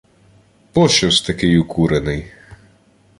—Пощо-с 0.73 1.21
такий 1.21 1.57
укурений? 1.57 2.25